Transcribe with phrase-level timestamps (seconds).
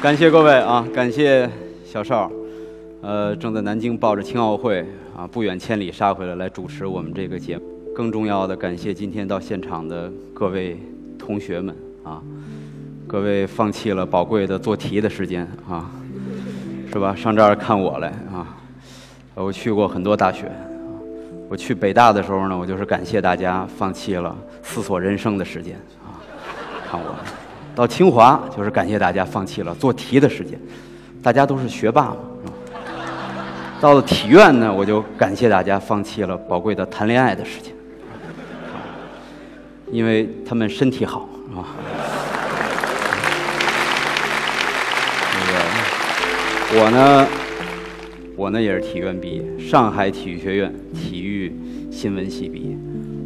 [0.00, 1.50] 感谢各位啊，感谢
[1.84, 2.30] 小邵，
[3.02, 4.86] 呃，正在南京抱着青奥会
[5.16, 7.64] 啊，不远千里杀回来来主持我们这个节目。
[7.96, 10.80] 更重要的，感谢今天到现场的各位
[11.18, 11.74] 同学们
[12.04, 12.22] 啊，
[13.08, 15.90] 各位放弃了宝贵的做题的时间啊，
[16.92, 17.12] 是吧？
[17.16, 18.56] 上这儿看我来啊，
[19.34, 20.48] 我去过很多大学。
[21.48, 25.74] 我去北大的时候呢，我就是感谢大家放弃了思索人生的时间
[26.06, 26.22] 啊，
[26.88, 27.06] 看我；
[27.78, 30.58] 到清华就是感谢大家放弃了做题的时间，
[31.22, 32.16] 大家都是学霸嘛。
[33.80, 37.72] 到了体院呢，我就感谢大家放弃了宝贵的谈恋爱的时间，
[39.92, 41.62] 因为他们身体好啊。
[46.70, 47.26] 我呢？
[48.34, 51.56] 我呢也是体院毕业，上海体育学院体育
[51.92, 52.76] 新闻系毕业，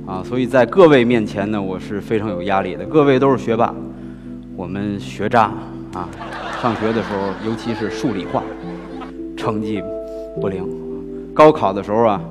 [0.06, 2.84] 啊，所以在各位面前呢，我是非常有压力的。
[2.84, 3.74] 各位都是学霸，
[4.62, 5.52] 我们学渣
[5.92, 6.08] 啊，
[6.62, 8.44] 上学的时候，尤其是数理化，
[9.36, 9.82] 成绩
[10.40, 10.64] 不灵，
[11.34, 12.22] 高考的时候啊，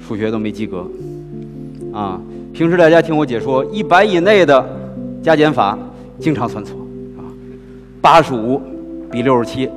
[0.00, 0.88] 数学都没及格，
[1.92, 2.20] 啊，
[2.52, 4.64] 平时大家听我解说，一百以内的
[5.20, 5.76] 加减法
[6.20, 6.78] 经常算错，
[7.18, 7.26] 啊，
[8.00, 8.62] 八十五
[9.10, 9.68] 比六十七。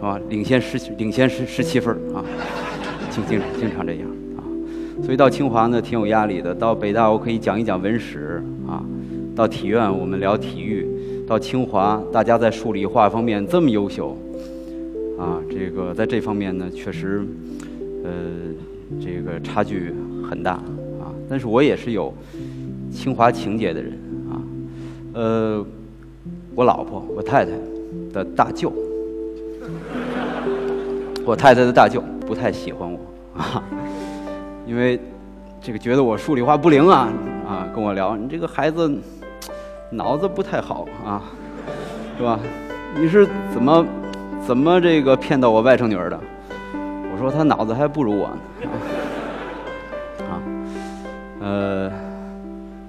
[0.00, 2.18] 啊，领先十领先十十七分啊，
[3.10, 4.42] 经经经常这样啊，
[5.04, 6.52] 所以到清华呢挺有压力的。
[6.52, 8.82] 到北大我可以讲一讲文史啊，
[9.36, 10.86] 到体院我们聊体育，
[11.28, 14.16] 到清华大家在数理化方面这么优秀
[15.18, 17.22] 啊，这个在这方面呢确实
[18.02, 18.10] 呃
[18.98, 19.92] 这个差距
[20.26, 21.12] 很大啊。
[21.28, 22.14] 但是我也是有
[22.90, 23.92] 清华情节的人
[24.30, 24.40] 啊，
[25.12, 25.66] 呃，
[26.54, 27.52] 我老婆我太太
[28.10, 28.72] 的大舅。
[31.26, 32.98] 我太太的大舅不太喜欢我
[33.36, 33.62] 啊，
[34.66, 34.98] 因为
[35.60, 37.12] 这个觉得我数理化不灵啊
[37.46, 38.90] 啊，跟我聊你这个孩子
[39.90, 41.22] 脑子不太好啊，
[42.16, 42.38] 是吧？
[42.96, 43.86] 你是怎么
[44.46, 46.20] 怎么这个骗到我外甥女儿的？
[47.12, 48.38] 我说她脑子还不如我呢
[50.28, 50.40] 啊，
[51.40, 51.90] 呃，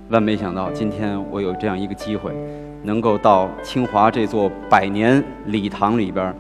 [0.09, 2.33] 万没想到今天我有这样一个机会，
[2.83, 6.35] 能够到清华这座百年礼堂里边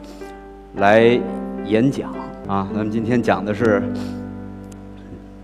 [0.75, 1.19] 来。
[1.65, 2.09] 演讲
[2.47, 3.83] 啊，咱们今天讲的是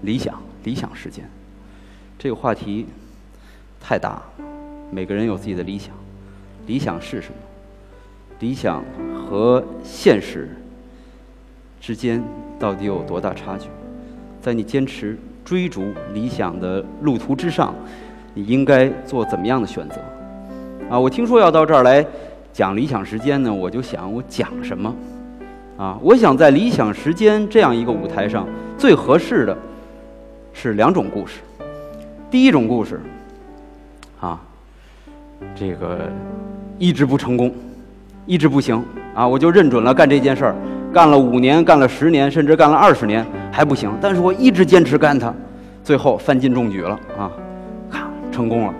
[0.01, 1.29] 理想，理想时间。
[2.17, 2.87] 这个话题
[3.79, 4.23] 太大，
[4.91, 5.93] 每个人有自己的理想。
[6.67, 7.35] 理想是什么？
[8.39, 10.49] 理想和现实
[11.79, 12.23] 之间
[12.59, 13.67] 到底有多大差距？
[14.41, 17.73] 在你坚持追逐理想的路途之上，
[18.33, 19.95] 你应该做怎么样的选择？
[20.89, 22.05] 啊，我听说要到这儿来
[22.51, 24.93] 讲理想时间呢，我就想我讲什么？
[25.77, 28.47] 啊，我想在理想时间这样一个舞台上，
[28.77, 29.57] 最合适的
[30.53, 31.41] 是两种故事。
[32.29, 32.99] 第一种故事，
[35.53, 36.09] 这个
[36.77, 37.53] 一直不成功，
[38.25, 38.83] 一直不行。
[39.13, 40.55] 啊，我就认准了干这件事儿，
[40.93, 45.33] 干了五年，干了十年，甚至干了二十年还不行，但是我一直坚持干它，
[45.81, 47.31] 最后范进中举了啊，
[47.89, 48.73] 咔，成功了，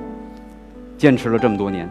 [0.98, 1.90] 坚持了这么多年，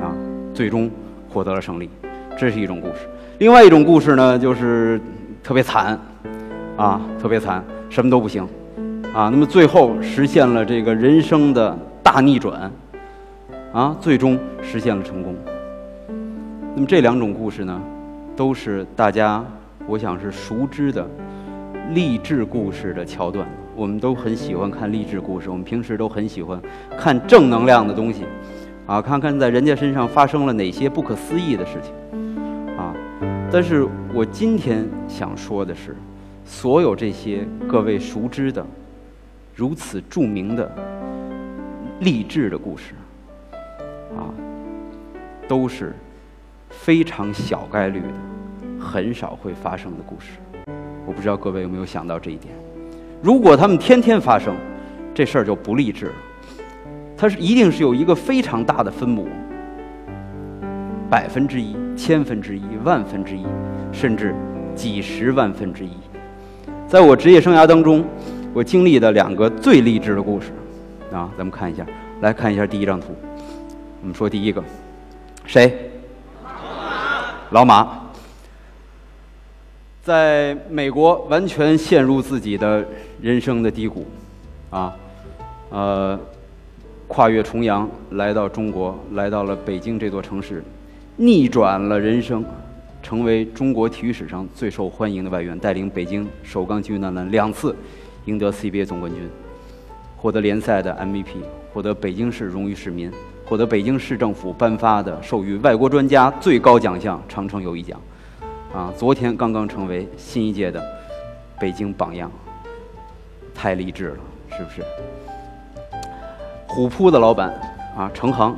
[0.00, 0.08] 啊，
[0.54, 0.90] 最终
[1.28, 1.90] 获得了胜利，
[2.38, 3.06] 这是一种故事。
[3.36, 4.98] 另外一种故事呢，就是
[5.42, 5.98] 特别惨，
[6.78, 8.42] 啊，特别惨，什么都不行，
[9.12, 12.72] 啊，那么最后实现了这个人生的大逆转，
[13.74, 15.34] 啊，最终实现了成功。
[16.76, 17.82] 那么这两种故事呢，
[18.36, 19.44] 都是大家
[19.88, 21.04] 我想是熟知的
[21.90, 23.44] 励志故事的桥段。
[23.74, 26.56] 我们都很喜欢看励志故事，我们平时都很喜欢
[26.96, 28.22] 看正能量的东西，
[28.86, 31.92] 啊，看看在人家身上发生了哪些不可思议的事情。
[32.78, 32.94] 啊
[33.50, 35.96] 但是我今天想说的是，
[36.44, 38.64] 所有这些各位熟知的、
[39.52, 40.70] 如此著名的
[41.98, 42.94] 励志的故事，
[44.16, 44.28] 啊，
[45.48, 45.94] 都是
[46.70, 50.38] 非常小概率的、很少会发生的故事。
[51.06, 52.54] 我不知道各位有没有想到这一点？
[53.22, 54.54] 如果他们天天发生，
[55.14, 56.12] 这事儿就不励志了。
[57.16, 59.28] 它是一定是有一个非常大的分母。
[61.10, 63.44] 百分之一、千分之一、万分之一，
[63.92, 64.34] 甚至
[64.74, 65.92] 几十万分之一，
[66.88, 68.04] 在我职业生涯当中，
[68.52, 70.50] 我经历的两个最励志的故事，
[71.12, 71.86] 啊，咱们看一下，
[72.20, 73.14] 来看一下第一张图。
[74.04, 74.62] 我们说第一个，
[75.46, 75.90] 谁？
[77.52, 78.02] 老马。
[80.02, 82.86] 在美国完全陷入自己的
[83.22, 84.04] 人生的低谷，
[84.68, 84.94] 啊，
[85.70, 86.20] 呃，
[87.08, 90.62] 跨越重洋来到中国，来到了北京这座城市。
[91.16, 92.44] 逆转了人生，
[93.02, 97.74] 成为中国体育史上最受欢迎的外援，带领北京首钢体育男篮两次
[98.26, 99.26] 赢得 CBA 总冠军，
[100.18, 101.36] 获得联赛的 MVP，
[101.72, 103.10] 获得北京市荣誉市民，
[103.46, 108.00] 获得北京市政府颁发的授予外国专家最高奖项——长城友谊奖。
[108.72, 110.82] 啊，昨天刚刚成为新一届的
[111.60, 112.30] 北京榜样，
[113.54, 114.16] 太励志了，
[114.56, 114.82] 是不是？
[116.66, 117.54] 虎扑的老板
[117.96, 118.56] 啊，程航，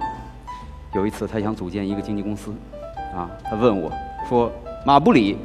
[0.94, 2.55] 有一次他想组建一个经纪公司，
[3.15, 3.91] 啊，他问我
[4.29, 4.50] 说
[4.87, 5.37] ：“马布里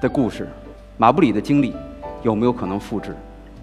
[0.00, 0.48] 的故事，
[0.96, 1.74] 马布里的经历，
[2.22, 3.14] 有没有可能复制？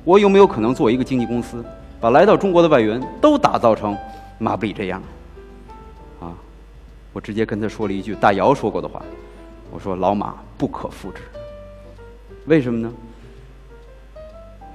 [0.03, 1.63] 我有没有可能做一个经纪公司，
[1.99, 3.97] 把来到中国的外援都打造成
[4.41, 5.01] 马布里这样？”
[6.19, 6.33] 啊，
[7.13, 9.01] 我直接跟他说了一句大姚说过的话，
[9.71, 11.21] 我说：“老马不可复制。
[12.45, 12.91] 为什么呢？”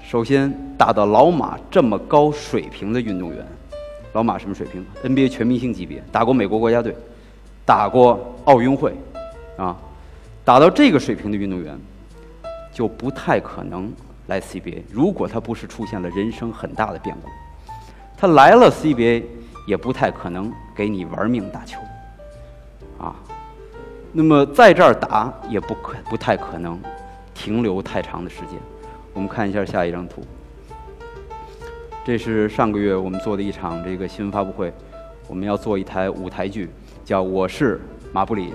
[0.03, 3.45] 首先，打到老马这么高水平的运动员，
[4.13, 6.97] 老马什么水平？NBA 全明星级别，打过美国国家队，
[7.65, 8.95] 打过奥运会，
[9.57, 9.77] 啊，
[10.45, 11.77] 打到这个水平的运动员，
[12.73, 13.93] 就不太可能
[14.29, 14.83] 来 CBA。
[14.93, 17.29] 如果他不是出现了人生很大的变故，
[18.17, 19.25] 他来了 CBA，
[19.67, 21.81] 也不太可能给你玩命打球，
[22.99, 23.15] 啊，
[24.13, 26.81] 那么在这儿打也不可不太可能
[27.35, 28.59] 停留太长的时间。
[29.13, 30.23] 我们看一下下一张图，
[32.05, 34.73] 这是上个月我们做的一场这个新闻发布会，
[35.27, 36.71] 我们要做一台舞台剧，
[37.05, 37.81] 叫《我是
[38.12, 38.53] 马布里》，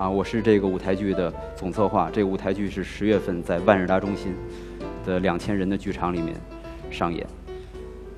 [0.00, 2.08] 啊，我是这个舞台剧的总策划。
[2.12, 4.34] 这个舞台剧是十月份在万事达中心
[5.04, 6.36] 的两千人的剧场里面
[6.90, 7.26] 上演。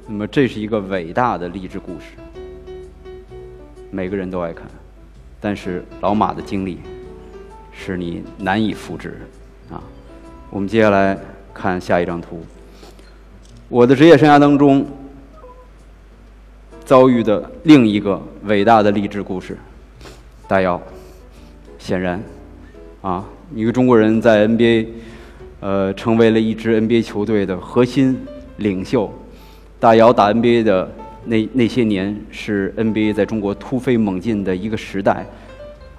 [0.07, 2.17] 那么这是一个伟大的励志故事，
[3.95, 4.67] 每个人都爱看，
[5.41, 6.81] 但是老马的经历
[7.73, 9.21] 是你难以复制
[9.71, 9.83] 的啊。
[10.51, 11.17] 我们接下来。
[11.57, 12.45] 看下一张图，
[13.69, 14.85] 我的职业生涯当中
[16.85, 19.57] 遭遇的另一个伟大的励志故事，
[20.49, 20.83] 大姚。
[21.79, 22.21] 显然，
[23.03, 23.25] 啊，
[23.55, 24.89] 一个中国人在 NBA，
[25.61, 28.19] 呃，成为了一支 NBA 球队的核心
[28.57, 29.09] 领袖。
[29.79, 30.91] 大姚打 NBA 的
[31.27, 35.25] 那那些年，是 NBA 在中国突飞猛进的一个时代。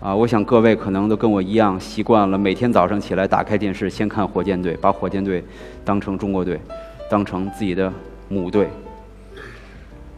[0.01, 5.44] 啊，我想各位可能都跟我一样习惯了，每天早上起来打开电视，先看火箭队，把火箭队
[5.83, 6.60] 当成中国队，
[7.10, 7.92] 当成自己的
[8.30, 8.68] 母队。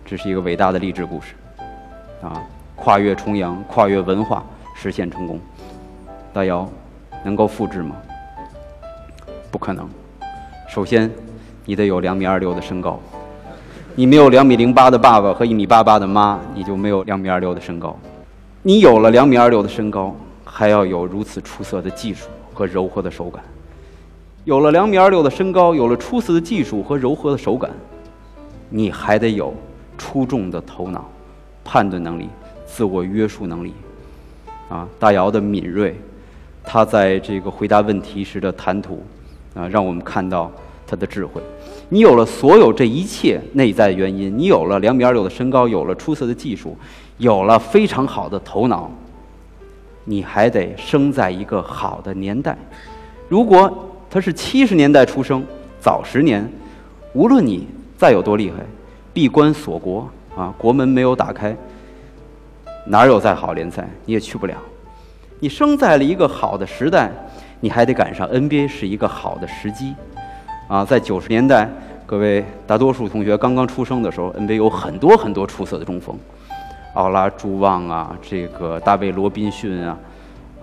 [0.04, 1.36] 这是一个伟大的励志故事，
[2.22, 2.44] 啊，
[2.76, 4.46] 跨越重洋，跨越文化，
[4.76, 5.40] 实现成功。
[6.34, 6.70] 大姚
[7.24, 7.96] 能够复制吗？
[9.50, 9.88] 不可能。
[10.68, 11.10] 首先，
[11.64, 13.00] 你得有两米二六的身高，
[14.00, 17.98] 你没有两米零八的爸爸和一米八八的妈，你就没有两米二六的身高。
[18.62, 20.16] 你有了两米二六的身高，
[20.46, 23.44] 还要有如此出色的技术和柔和的手感。
[24.46, 27.72] 有了两米二六的身高，有了出色的技术和柔和的手感，
[28.70, 29.52] 你还得有
[29.98, 31.10] 出众的头脑、
[31.64, 32.30] 判断能力、
[32.68, 33.74] 自我约束能力。
[34.70, 36.00] 啊，大姚的敏锐，
[36.64, 39.04] 他在这个回答问题时的谈吐，
[39.56, 40.52] 啊，让我们看到
[40.88, 41.42] 他的智慧。
[41.90, 46.76] 你有了所有这一切内在原因，你有了两米二六的身高，有了出色的技术。
[47.18, 48.92] 有了非常好的头脑，
[50.04, 52.56] 你还得生在一个好的年代。
[53.28, 55.44] 如果他是七十年代出生，
[55.80, 56.48] 早十年，
[57.14, 57.68] 无论你
[57.98, 58.58] 再有多厉害，
[59.14, 61.58] 闭关锁国啊，国门没有打开，
[62.86, 64.56] 哪有再好联赛你也去不了。
[65.40, 67.12] 你生在了一个好的时代，
[67.60, 69.96] 你还得赶上 NBA 是一个好的时机
[70.68, 70.86] 啊。
[70.86, 71.70] 在九十年代，
[72.06, 76.18] 各位大多数同学刚刚出生的时候，NBA 有很多很多出色的中锋。
[76.94, 79.98] 奥拉朱旺啊，这个大卫罗宾逊啊，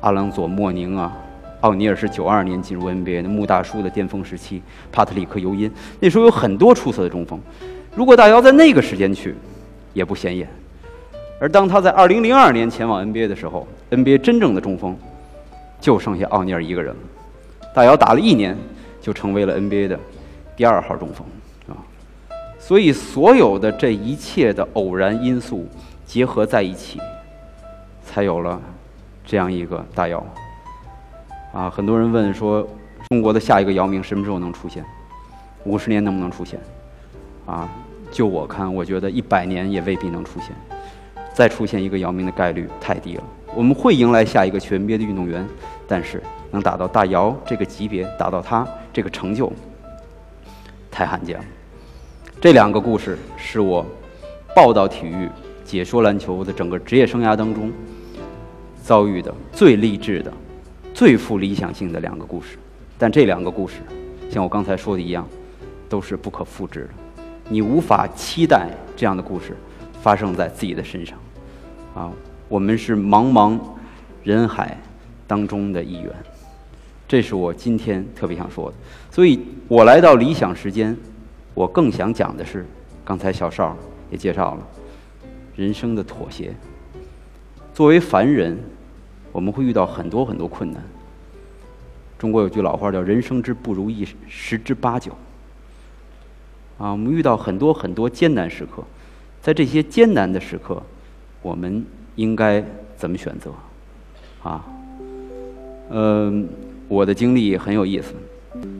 [0.00, 1.16] 阿朗佐莫宁啊，
[1.60, 7.40] 奥尼尔是九二年进入 NBA 的穆大叔的巅峰时期，帕特里克尤因那时候有很多出色的中锋。
[7.94, 9.36] 如果大姚在那个时间去，
[9.92, 10.48] 也不显眼。
[11.38, 14.96] 而当他在二零零二年前往 NBA 的时候，NBA 真正的中锋
[15.78, 17.00] 就剩下奥尼尔一个人了。
[17.72, 18.56] 大姚打了一年，
[19.04, 20.00] 就成为了 NBA 的
[20.56, 21.26] 第二号中锋
[21.68, 21.76] 啊。
[22.58, 25.68] 所以所有的这一切的偶然因素。
[26.06, 27.00] 结合在一起，
[28.04, 28.60] 才有了
[29.24, 30.24] 这样一个大姚。
[31.52, 32.64] 啊，很多人问说，
[33.08, 34.84] 中国的下一个姚明什么时候能出现？
[35.64, 36.60] 五十年能不能出现？
[37.46, 37.66] 啊，
[38.12, 40.50] 就我看，我觉得一百年也未必能出现。
[41.32, 43.24] 再出现一个姚明的概率太低了。
[43.56, 45.44] 我们会迎来下一个全 NBA 的运动员，
[45.88, 46.22] 但是
[46.54, 49.52] 能达到大姚这个级别，达到他这个成就，
[50.90, 51.44] 太罕见了。
[52.40, 53.84] 这两个故事是我
[54.56, 55.28] 报道体育。
[55.64, 57.72] 解说篮球的整个职业生涯当中，
[58.82, 60.30] 遭遇的最励志的、
[60.92, 62.58] 最富理想性的两个故事，
[62.98, 63.76] 但这两个故事，
[64.30, 65.26] 像我刚才说的一样，
[65.88, 66.88] 都是不可复制的。
[67.48, 69.56] 你无法期待这样的故事
[70.02, 71.18] 发生在自己的身上。
[71.94, 72.12] 啊，
[72.46, 73.58] 我们是茫茫
[74.22, 74.78] 人海
[75.26, 76.12] 当中的一员，
[77.06, 78.76] 这是我今天特别想说的。
[79.10, 80.96] 所以我来到理想时间，
[81.54, 82.66] 我更想讲的是，
[83.04, 83.76] 刚才小邵
[84.10, 84.66] 也介绍了。
[85.56, 86.52] 人生的妥协。
[87.72, 88.58] 作为凡人，
[89.32, 90.82] 我们会遇到很多很多困难。
[92.18, 95.12] 中国有句老话叫“人生之不如意十之八九”。
[96.78, 98.82] 啊，我们遇到很多很多艰难时刻，
[99.42, 100.82] 在这些艰难的时刻，
[101.42, 101.84] 我们
[102.16, 102.64] 应该
[102.96, 103.52] 怎么选择？
[104.42, 104.64] 啊，
[105.90, 106.48] 嗯，
[106.88, 108.14] 我的经历很有意思。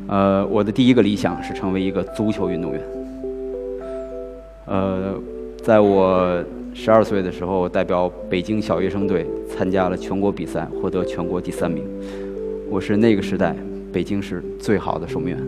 [0.07, 2.81] 呃，我的第一个理想是成为一个足球运动员。
[4.67, 5.15] 呃，
[5.63, 6.43] 在我
[6.75, 11.85] 十二岁的时候，代表北京小学生队参加了全国比赛，获得全国第三名。
[12.71, 13.55] 我是那个时代
[13.93, 15.39] 北京市最好的守门员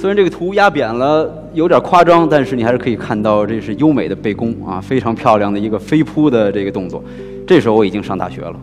[0.00, 7.02] 虽然这个图压扁了，有点夸张，但是你还是可以看到这是优美的背弓啊，非常漂亮的一个飞扑的这个动作。
[7.44, 8.54] 这时候我已经上大学了，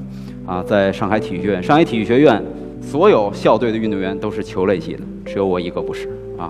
[0.45, 1.61] 啊，在上海体育学院。
[1.61, 2.41] 上海体育学院
[2.81, 6.49] 所有校队的运动员都是球类系的，只有我一个不是啊。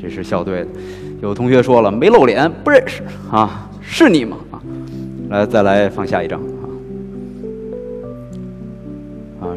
[0.00, 0.68] 这是校队的。
[1.20, 4.38] 有同学说了没露脸不认识啊，是你吗？
[4.50, 4.56] 啊，
[5.28, 6.64] 来再来放下一张啊
[9.42, 9.52] 啊，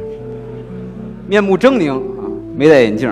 [1.29, 3.09] 面目狰狞啊，没戴眼镜。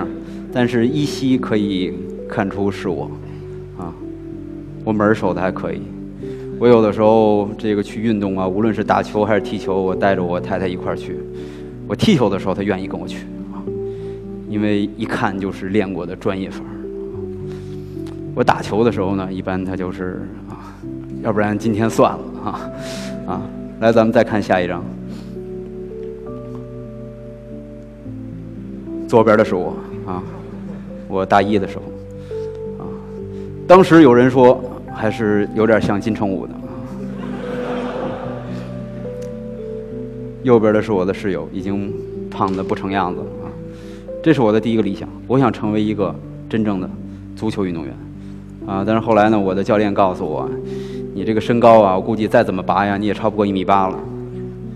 [0.52, 1.92] 但是依稀可以
[2.28, 3.10] 看出是我，
[3.78, 3.92] 啊，
[4.84, 5.82] 我门守的还可以。
[6.58, 11.16] 我有的时候这个去运动啊，无论是打球还是踢球，我带着我太太一块儿去。
[11.86, 13.62] 我踢球的时候，她愿意跟我去啊，
[14.48, 16.74] 因为一看就是练过的专业范儿。
[18.34, 20.74] 我打球的时候呢，一般她就是啊，
[21.22, 22.70] 要不然今天算了啊
[23.26, 23.42] 啊。
[23.80, 24.82] 来，咱们再看下一张，
[29.06, 30.20] 左边的是我啊。
[31.08, 31.82] 我大一的时候，
[32.84, 32.86] 啊，
[33.66, 34.62] 当时有人说
[34.94, 36.54] 还是有点像金城武的。
[40.44, 41.92] 右边的是我的室友，已经
[42.30, 43.50] 胖的不成样子了啊。
[44.22, 46.14] 这是我的第一个理想，我想成为一个
[46.48, 46.88] 真正的
[47.34, 47.94] 足球运动员，
[48.66, 50.48] 啊，但是后来呢，我的教练告诉我，
[51.14, 53.98] 你这个身高啊，我估计再怎么拔呀，你也超不过一米八了，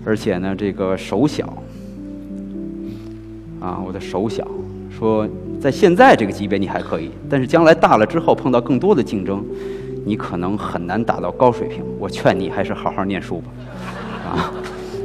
[0.05, 1.45] 而且呢，这个手小，
[3.59, 4.47] 啊，我的手小，
[4.89, 5.27] 说。
[5.63, 9.41] 在现在这个级别你还可以，但是将来大了之后碰到更多的竞争，
[10.03, 11.81] 你可能很难达到高水平。
[11.97, 13.47] 我劝你还是好好念书吧。
[14.25, 14.51] 啊，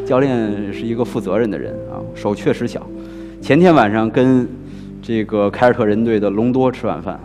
[0.04, 2.84] 教练是一个负责任的人啊，手确实小。
[3.40, 4.48] 前天晚上跟
[5.00, 7.20] 这个凯尔特人队的隆多吃晚饭，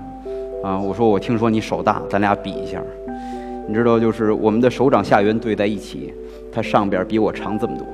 [0.63, 2.80] 啊，我说我听说你手大，咱俩比一下。
[3.68, 6.13] 你知道，就是我们的手掌下缘对在一起，
[6.52, 7.88] 他上边比我长这么多。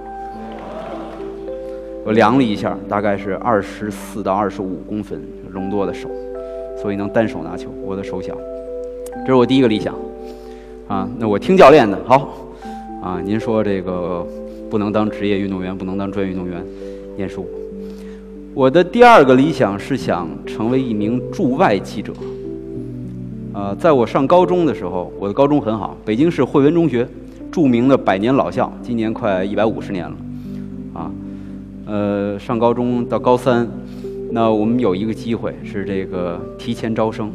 [2.09, 6.09] 我量了一下，大概是二十四到二十五公分，隆多的手，
[6.81, 7.69] 所以能单手拿球。
[7.85, 8.35] 我的手小，
[9.19, 9.93] 这是我第一个理想。
[10.87, 12.47] 啊，那我听教练的，好。
[13.03, 14.25] 啊，您说这个
[14.71, 16.65] 不能当职业运动员，不能当专业运动员，
[17.15, 17.47] 念书。
[18.55, 22.11] 我的第二个理想是想成为一名驻外记者。
[23.53, 27.07] 啊，在我上高中的时候，我的高中很好，北京市汇文中学，
[27.51, 30.15] 著名的百年老校，今年快一百五十年了。
[30.95, 31.11] 啊。
[31.89, 33.67] 呃，上高中到高三，
[34.29, 37.31] 那我们有一个机会是这个提前招生，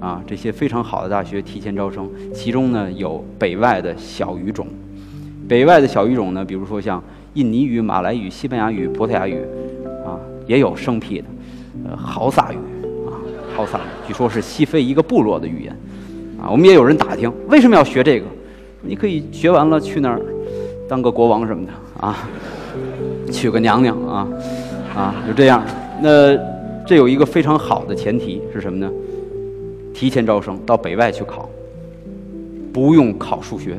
[0.00, 4.66] 啊，这些非常好的大学提前招生，其中呢有北外的小语种，
[5.46, 9.42] 北外的小语种呢，比如说像印尼语、马来语、西班牙语、葡萄牙语，
[10.06, 11.26] 啊，也有生僻的，
[11.84, 12.56] 呃，豪萨语，
[13.06, 13.12] 啊，
[13.54, 15.76] 豪萨语，据说是西非一个部落的语言，
[16.40, 18.26] 啊，我们也有人打听为什么要学这个，
[18.80, 20.18] 你可以学完了去那儿
[20.88, 22.26] 当个国王什么的，啊。
[23.30, 24.28] 娶个娘娘啊，
[24.96, 25.62] 啊，就这样。
[26.00, 26.36] 那
[26.86, 28.90] 这有一个非常好的前提是什么呢？
[29.92, 31.48] 提前招生到北外去考，
[32.72, 33.76] 不用考数学，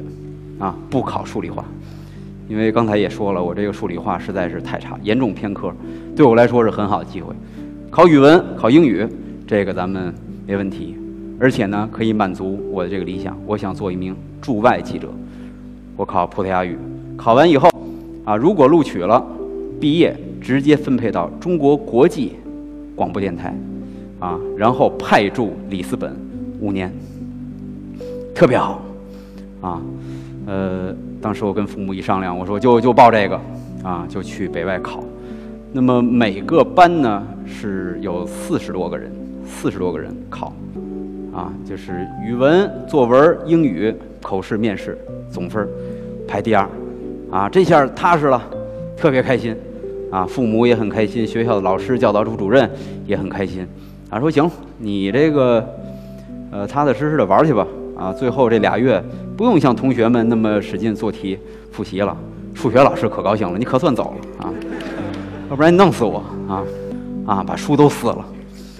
[0.59, 1.63] 啊，不考数理化，
[2.49, 5.73] 因为刚才也说了，我这个数理化实在是太差，严重偏科，
[6.15, 7.33] 对我来说是很好的机会。
[7.89, 9.07] 考语文、考英语，
[9.47, 10.13] 这个咱们
[10.45, 10.97] 没问题，
[11.39, 13.35] 而且呢，可以满足我的这个理想。
[13.45, 15.07] 我想做一名驻外记者，
[15.95, 16.77] 我考葡萄牙语，
[17.15, 17.69] 考完以后。
[18.29, 19.25] 啊，如果录取了，
[19.79, 22.33] 毕业直接分配到中国国际
[22.95, 23.51] 广播电台，
[24.19, 26.15] 啊，然后派驻里斯本
[26.59, 26.93] 五年，
[28.35, 28.83] 特别好，
[29.61, 29.81] 啊，
[30.45, 33.41] 呃，当时我跟父母一商量，我说就就报这个，
[33.81, 35.03] 啊，就去北外考。
[35.73, 39.11] 那么每个班呢是有四十多个人，
[39.43, 40.53] 四十多个人考，
[41.33, 44.95] 啊，就是语文、作文、英语口试、面试，
[45.31, 45.67] 总分
[46.27, 46.69] 排第二。
[47.31, 48.41] 啊，这下踏实了，
[48.97, 49.55] 特别开心，
[50.11, 52.67] 啊，父母也很开心，学校的老师、教导处主任
[53.05, 53.67] 也很开心，
[54.09, 55.63] 啊，说行，你这个，
[56.51, 59.03] 呃，踏踏实实的玩去吧，啊，最后这俩月
[59.37, 61.37] 不用像同学们那么使劲做题
[61.71, 62.17] 复习了，
[62.55, 64.53] 数学老师可高兴了，你可算走了啊，
[65.51, 66.63] 要不然你弄死我啊，
[67.27, 68.25] 啊，把书都撕了，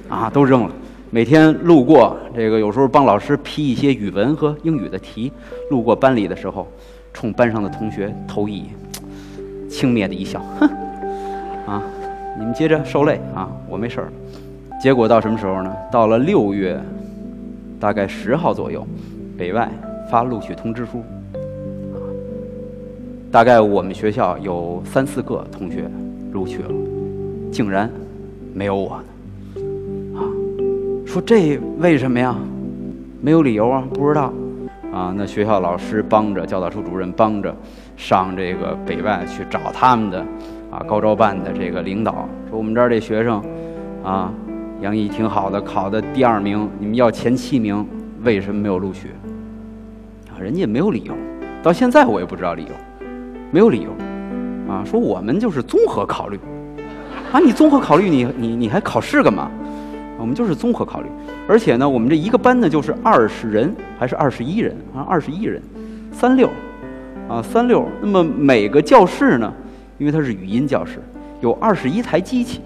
[0.09, 0.71] 啊，都扔了，
[1.11, 5.31] 每天路过这个，有时候帮老师批一些语文和英语的题，
[5.69, 6.67] 路过班里的时候，
[7.13, 8.65] 冲班上的同学投以
[9.69, 10.67] 轻蔑的一笑，哼，
[11.65, 11.83] 啊，
[12.37, 14.11] 你们接着受累啊，我没事儿。
[14.81, 15.75] 结果到什么时候呢？
[15.91, 16.79] 到了六月，
[17.79, 18.85] 大概十号左右，
[19.37, 19.69] 北外
[20.09, 21.03] 发录取通知书，
[23.31, 25.83] 大概我们学校有三四个同学
[26.31, 26.69] 录取了，
[27.51, 27.89] 竟然
[28.53, 28.93] 没有我。
[28.93, 29.03] 啊
[31.05, 32.35] 说这为什么呀？
[33.19, 34.31] 没有理由啊，不知道。
[34.91, 37.55] 啊，那学校老师帮着教导处主任帮着
[37.95, 40.19] 上这个北外去找他们的
[40.71, 43.41] 啊高招办的这个领导，说我们这儿这学生
[44.03, 44.33] 啊
[44.81, 47.85] 杨毅挺好的，考的第二名，你们要前七名，
[48.23, 49.09] 为什么没有录取？
[50.29, 51.13] 啊，人家没有理由，
[51.61, 52.71] 到现在我也不知道理由，
[53.51, 53.91] 没有理由。
[54.71, 56.39] 啊，说我们就是综合考虑。
[57.31, 59.51] 啊，你综合考虑，你你你还考试干嘛？
[60.19, 61.07] 我们就是综合考虑，
[61.47, 65.01] 而且呢，我们这一个班呢就是二十人还是二十一人啊？
[65.07, 65.61] 二十一人，
[66.11, 66.49] 三六，
[67.29, 67.87] 啊三六。
[68.01, 69.51] 那么每个教室呢，
[69.97, 71.01] 因为它是语音教室，
[71.39, 72.59] 有二十一台机器，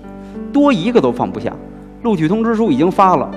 [0.52, 1.54] 多一个都放不下。
[2.02, 3.30] 录取通知书已经发了，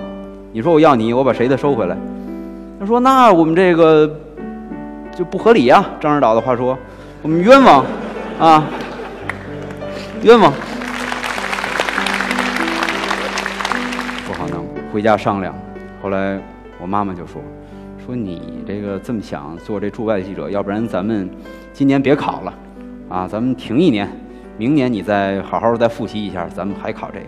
[0.52, 1.96] 你说我要你，我把谁的收回来？
[2.80, 4.10] 他说那我们这个
[5.14, 5.88] 就不合理啊。
[6.00, 6.76] 张指导的话说，
[7.22, 7.84] 我们冤枉
[8.40, 8.64] 啊，
[10.22, 10.52] 冤枉。
[14.96, 15.54] 回家商量，
[16.00, 16.40] 后来
[16.80, 17.42] 我妈妈就说
[18.02, 21.28] ：“说你这个这么想做这驻外记者，要不然咱们
[21.70, 22.54] 今年别考了，
[23.10, 24.08] 啊，咱们停一年，
[24.56, 27.26] 明年你再好好再复习一下，咱们还考这个。”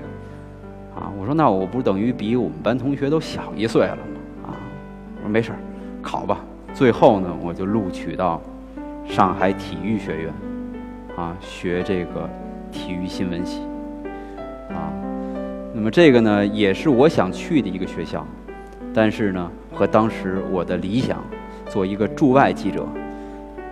[0.98, 4.46] 啊，我说那我不是等于比我们班同学都小一岁了吗？
[4.46, 4.56] 啊，
[5.16, 5.58] 我说没事儿，
[6.00, 6.38] 考吧。
[6.72, 8.40] 最后呢，我就录取到
[9.04, 10.32] 上海体育学院，
[11.18, 12.26] 啊，学这个
[12.72, 13.60] 体育新闻系，
[14.70, 14.88] 啊。
[15.78, 18.26] 那么这个呢，也是我想去的一个学校，
[18.92, 21.24] 但是呢，和当时我的理想，
[21.68, 22.84] 做一个驻外记者，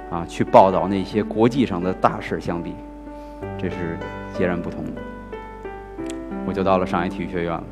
[0.09, 2.75] 啊，去报道那些国际上的大事相比，
[3.59, 3.99] 这是
[4.33, 4.93] 截然不同的。
[6.47, 7.65] 我就到了上海体育学院了，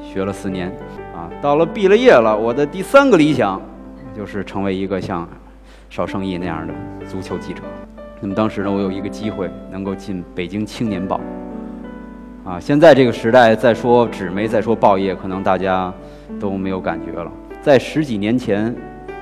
[0.00, 0.68] 学了四年，
[1.12, 3.60] 啊，到了毕了业了，我的第三个理想，
[4.16, 5.28] 就是成为一个像
[5.90, 6.72] 邵圣义那样的
[7.08, 7.64] 足球记者。
[8.20, 11.20] 那么当时呢，我有一个机会能够进北京青年报。
[12.48, 15.92] 啊，现在这个时代再说纸媒，再说报业，可能大家
[16.40, 17.30] 都没有感觉了。
[17.60, 18.74] 在十几年前，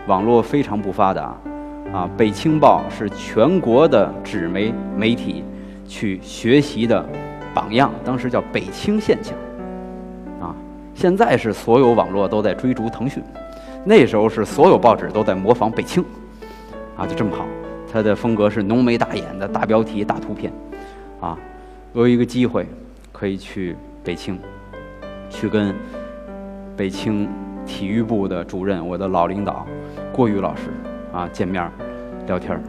[0.07, 1.37] 网络非常不发达，
[1.93, 5.43] 啊，北青报是全国的纸媒媒体
[5.89, 7.05] 去学习的
[7.53, 9.37] 榜样，当时叫北青现象。
[10.41, 10.55] 啊，
[10.95, 13.21] 现在是所有网络都在追逐腾讯，
[13.85, 16.05] 那时候是所有报纸都在模仿北青，
[16.97, 17.45] 啊，就这么好。
[17.93, 20.53] 它的风格是浓眉大眼的大标题、大图片，
[21.21, 21.37] 啊，
[21.93, 22.65] 我有一个机会。
[23.19, 23.75] 可以去
[24.05, 24.39] 北青，
[25.31, 25.75] 去跟
[26.77, 27.27] 北青
[27.65, 29.67] 体育部的主任，我的老领导
[30.13, 30.65] 郭宇老师
[31.15, 31.73] 啊见面
[32.27, 32.63] 聊天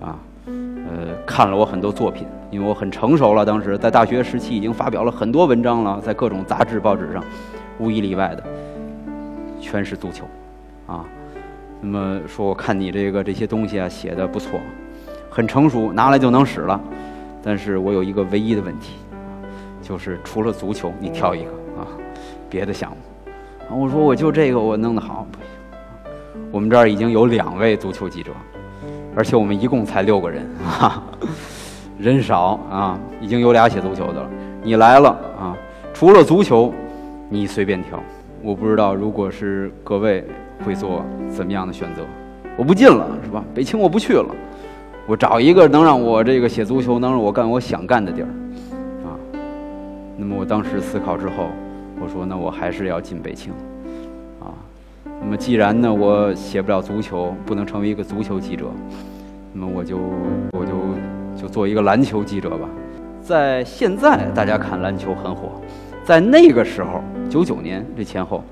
[0.00, 0.16] 啊，
[0.46, 7.20] 呃，看了我很多作品，因为我很成熟了，当时在大学时期已经发表了很多文章了，在各种杂志报纸上，
[7.80, 8.44] 无一例外的
[9.60, 10.24] 全是足球
[10.86, 11.04] 啊。
[11.80, 14.60] 那么说，我看你这个这些东西啊写的不错，
[15.28, 16.80] 很成熟，拿来就能使了。
[17.42, 18.92] 但是我有一个唯一的问题。
[19.82, 21.84] 就是除了足球，你挑一个啊，
[22.48, 22.96] 别的项目。
[23.68, 25.46] 啊我说我就这个我弄得好不行。
[26.50, 28.30] 我们这儿已经有两位足球记者，
[29.16, 31.02] 而且我们一共才六个人啊，
[31.98, 34.30] 人少啊，已经有俩写足球的了。
[34.62, 35.56] 你来了啊，
[35.92, 36.72] 除了足球，
[37.28, 37.98] 你随便挑。
[38.42, 40.24] 我不知道如果是各位
[40.64, 42.02] 会做怎么样的选择。
[42.56, 43.42] 我不进了是吧？
[43.54, 44.26] 北青我不去了，
[45.06, 48.28] 我找一个能让我这个写足球，能让我干我想干的地儿。
[50.16, 51.48] 那么我当时思考之后，
[52.00, 53.52] 我说那我还是要进北青，
[54.40, 54.52] 啊，
[55.20, 58.66] 那么既然呢我写不了足球，不能成为一个足球记者，
[59.52, 59.98] 那么我就
[60.52, 62.68] 我就就做一个篮球记者吧。
[63.20, 65.60] 在现在大家看篮球很火，
[66.04, 68.44] 在那个时候九九年这前后，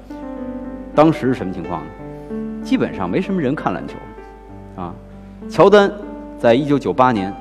[0.95, 1.91] 当时是什么情况呢？
[2.65, 3.95] 基本上没什么人看篮球，
[4.77, 4.95] 啊，
[5.49, 5.91] 乔丹
[6.39, 7.33] 在一九九八年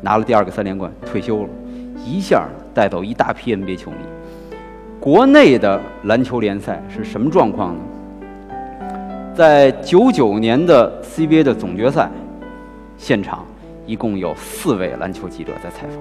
[0.00, 1.48] 拿了第二个三连冠，退休了，
[2.04, 2.46] 一下。
[2.76, 3.96] 带走一大批 NBA 球迷。
[5.00, 7.80] 国内的篮球联赛是什么状况呢？
[9.34, 12.10] 在九九年的 CBA 的总决赛
[12.98, 13.46] 现场，
[13.86, 15.96] 一共有四位篮球记者在采访。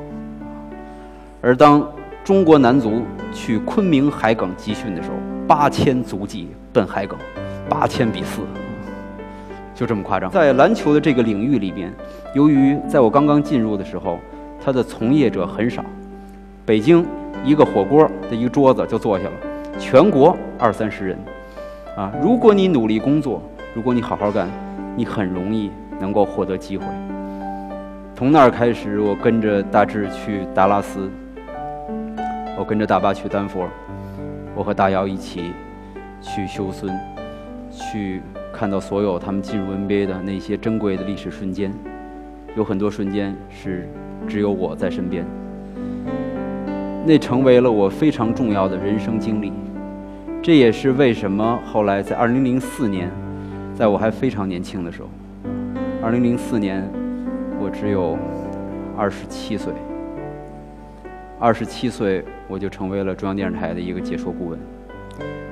[1.41, 1.87] 而当
[2.25, 5.15] 中国男足去昆明海埂集训的时候，
[5.47, 7.15] 八千足迹奔海埂，
[7.69, 8.41] 八千比四，
[9.73, 10.29] 就这么夸张。
[10.29, 11.93] 在篮球的这个领域里边，
[12.33, 14.19] 由于在我刚刚进入的时候，
[14.61, 15.85] 他的从业者很少。
[16.65, 17.05] 北京
[17.43, 19.31] 一个火锅的一个桌子就坐下了，
[19.77, 21.19] 全国二三十人，
[21.95, 23.39] 啊，如果你努力工作，
[23.75, 24.49] 如果你好好干，
[24.95, 26.83] 你很容易能够获得机会。
[28.15, 31.07] 从那儿开始，我跟着大志去达拉斯，
[32.57, 33.67] 我跟着大巴去丹佛，
[34.55, 35.51] 我和大姚一起
[36.19, 36.89] 去休斯，
[37.69, 41.71] 去看到所有他们进入 NBA 的那些珍贵的历史瞬间。
[42.55, 43.87] 有很多瞬间是
[44.27, 45.23] 只有我在身边，
[47.05, 49.53] 那成为了我非常重要的人生经历。
[50.41, 53.11] 这也是为什么后来在2004年，
[53.75, 55.09] 在我还非常年轻的时候
[56.03, 56.83] ，2004年
[57.59, 58.17] 我只有
[58.97, 59.73] 27岁
[61.39, 64.59] ，27岁我就成为了中央电视台的一个解说顾问，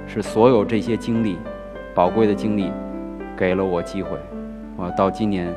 [0.08, 1.38] 是所有这些经历，
[1.94, 2.72] 宝贵的经历，
[3.38, 4.18] 给了我机会，
[4.76, 5.54] 我到今年。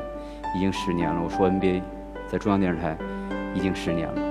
[0.55, 1.81] 已经十年了，我说 NBA，
[2.25, 2.97] 在中央电视台
[3.53, 4.26] 已经十年了。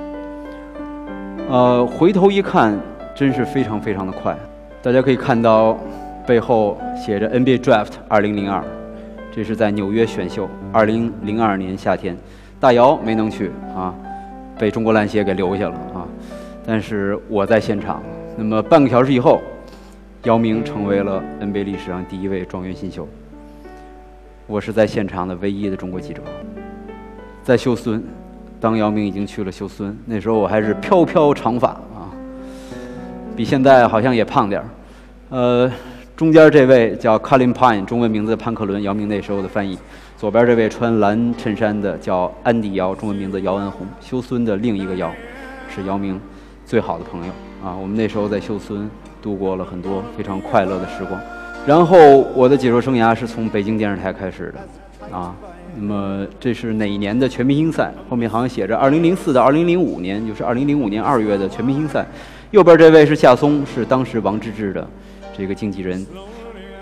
[1.49, 2.77] 呃，回头一看，
[3.15, 4.37] 真是非常非常的快。
[4.83, 5.79] 大家可以看到
[6.27, 8.63] 背后写着 NBA Draft 2002，
[9.31, 12.17] 这是在纽约选秀2002年夏天，
[12.59, 13.95] 大姚没能去啊，
[14.59, 16.05] 被中国篮协给留下了啊。
[16.67, 18.03] 但是我在现场，
[18.37, 19.41] 那么半个小时以后，
[20.25, 23.07] 姚明成为了 NBA 历史上第一位状元新秀。
[24.49, 26.23] 我是在现场的唯一的中国记者，
[27.45, 28.03] 在休斯，
[28.61, 32.09] 当姚明已经去了休斯敦，那时候我还是飘飘长发啊，
[33.37, 34.69] 比现在好像也胖点儿。
[35.29, 35.71] 呃，
[36.17, 39.79] 中间这位叫 Colin Pine，中文名字潘克伦，姚明那时候的翻译。
[40.17, 45.13] 左边这位穿蓝衬衫的叫安迪姚，中文名字姚恩红，休斯的另一个姚，
[45.69, 46.19] 是姚明
[46.65, 47.77] 最好的朋友啊。
[47.77, 48.91] 我们那时候在休斯敦
[49.21, 51.21] 度过了很多非常快乐的时光。
[51.67, 51.99] 然后
[52.35, 55.35] 我的解说生涯是从北京电视台开始的，啊，
[55.79, 57.93] 那么这是哪一年的全明星赛？
[58.09, 62.07] 后面好像写着2004到2005年，就是2005年2月的全明星赛。
[62.51, 64.89] 右边这位是夏松，是当时王治郅的
[65.37, 66.05] 这个经纪人。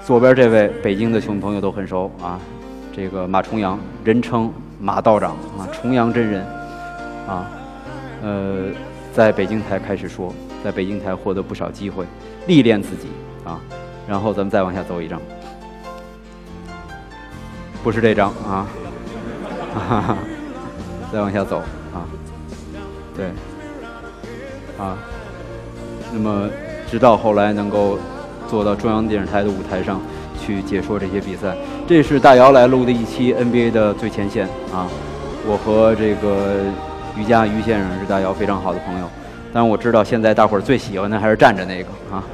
[0.05, 2.39] 左边这位北京的球迷朋友都很熟啊，
[2.95, 6.45] 这个马重阳，人称马道长啊，重阳真人，
[7.27, 7.51] 啊，
[8.23, 8.67] 呃，
[9.13, 12.05] 在北京台开始说，在北京台获得不少机会，
[12.47, 13.09] 历练自己
[13.45, 13.59] 啊。
[14.07, 15.19] 然后咱们再往下走一张，
[17.83, 18.69] 不是这张啊，
[19.75, 20.19] 哈哈，
[21.13, 21.59] 再往下走
[21.93, 22.07] 啊，
[23.17, 23.27] 对，
[24.79, 24.97] 啊，
[26.13, 26.49] 那么
[26.91, 27.99] 直到后来能够
[28.49, 30.01] 坐到中央电视台的舞台上
[30.41, 31.57] 去解说这些比赛，
[31.87, 34.87] 这是大姚来录的一期 NBA 的最前线啊，
[35.47, 36.63] 我和这个
[37.19, 39.09] 于佳于先生是大姚非常好的朋友，
[39.53, 42.25] 但我知道现在大伙儿最喜欢的还是站着那个啊。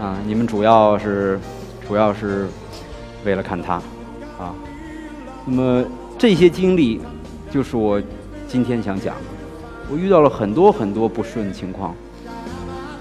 [0.00, 1.40] 啊，你们主要是，
[1.88, 2.46] 主要是
[3.24, 3.74] 为了看他，
[4.38, 4.54] 啊，
[5.44, 5.84] 那么
[6.18, 7.00] 这些经历
[7.48, 8.02] 就是我
[8.48, 9.22] 今天想讲的。
[9.88, 11.94] 我遇到了很多很多不顺的情况，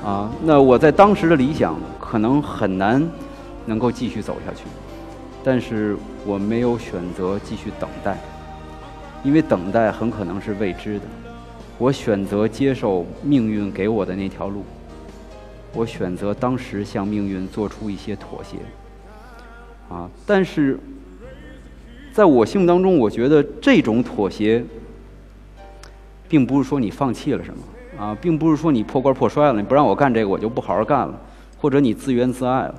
[0.06, 3.04] 啊，那我在当时的理想可能很难
[3.66, 4.66] 能够继续走下去，
[5.44, 8.18] 但是我没有选择继续等待，
[9.24, 11.06] 因为等待很可能是未知的。
[11.80, 14.64] 我选择接受命运给我的那条路。
[15.74, 18.58] 我选择当时向命运做出一些妥协，
[19.90, 20.80] 啊，但是
[22.18, 24.66] 在我心目当中，我觉得这种妥协，
[26.28, 31.22] 并不是说你放弃了什么，啊，并不是说你破罐破摔了，你不让我干这个，我就不好好干了，
[31.60, 32.74] 或者你自怨自艾了，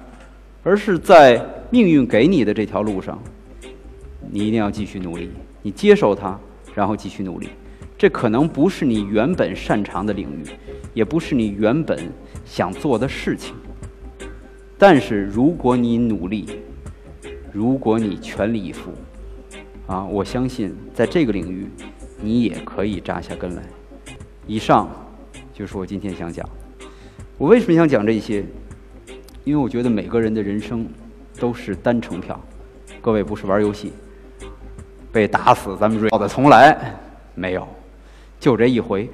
[0.65, 3.17] 而是在命运给你的这条路上，
[4.29, 5.31] 你一定要继续努力，
[5.63, 6.37] 你接受它，
[6.75, 7.49] 然后继续努力。
[7.97, 10.43] 这可能不是你原本擅长的领域，
[10.93, 11.97] 也不是你原本
[12.45, 13.55] 想做的事情。
[14.77, 16.59] 但是如果你努力，
[17.53, 18.91] 如果你全力以赴，
[19.89, 21.67] 啊，我相信在这个领域，
[22.21, 23.63] 你也可以扎下根来。
[24.47, 24.87] 以上
[25.55, 26.47] 就是我今天想讲。
[27.39, 28.45] 我为什么想讲这些？
[29.45, 30.87] 因为我觉得每个人的人生
[31.41, 32.39] 都是单程票。
[33.01, 33.93] 各位不是玩游戏，
[35.11, 36.95] 被打死咱们要的重来，
[37.35, 37.67] 没有。
[38.39, 39.09] 就这一回，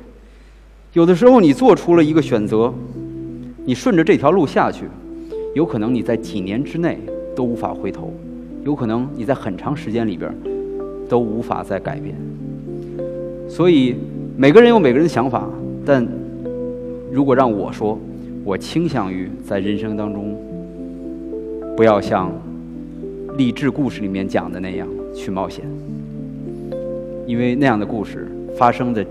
[0.93, 2.75] 有的时候你做出了一个选择，
[3.65, 4.89] 你顺着这条路下去，
[5.55, 6.99] 有可能你在几年之内
[7.37, 8.13] 都无法回头，
[8.65, 10.35] 有可能你在很长时间里边
[11.09, 12.15] 都无法再改变。
[13.49, 13.95] 所以
[14.37, 15.49] 每个人有每个人的想法，
[15.85, 16.07] 但
[17.13, 17.99] 如果让我说，
[18.45, 20.37] 我倾向于在人生当中
[21.77, 22.33] 不要像
[23.37, 25.65] 励志故事里面讲的那样去冒险，
[27.27, 28.29] 因为那样的故事。
[28.57, 29.05] 发生的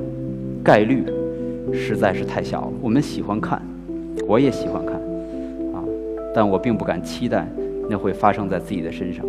[0.63, 1.03] 概率
[1.73, 2.71] 实在是太小了。
[2.81, 3.61] 我们喜欢看，
[4.25, 4.95] 我也喜欢看，
[5.73, 5.83] 啊，
[6.33, 7.45] 但我并不敢期待
[7.89, 9.25] 那会发生在自己的身上。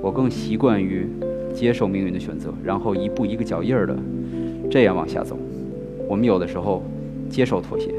[0.00, 1.08] 我更习惯于
[1.54, 3.96] 接受命运的选择，然后一步一个脚印儿的
[4.70, 5.38] 这样往下走。
[6.08, 6.82] 我们有的时候
[7.30, 7.94] 接受妥协，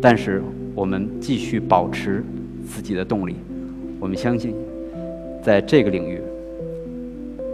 [0.00, 0.42] 但是
[0.74, 2.22] 我们继续保持
[2.66, 3.36] 自己的动力。
[3.98, 4.54] 我们相信，
[5.42, 6.20] 在这个领域，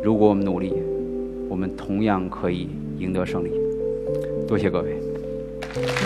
[0.03, 0.73] 如果我们努力，
[1.49, 3.51] 我们同样可以赢得胜利。
[4.49, 4.97] 多谢各位。